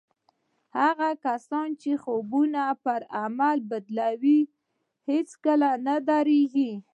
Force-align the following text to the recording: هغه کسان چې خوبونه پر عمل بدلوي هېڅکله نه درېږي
هغه 0.79 1.09
کسان 1.25 1.69
چې 1.81 1.91
خوبونه 2.03 2.63
پر 2.83 3.01
عمل 3.21 3.57
بدلوي 3.71 4.39
هېڅکله 5.09 5.69
نه 5.85 5.95
درېږي 6.09 6.71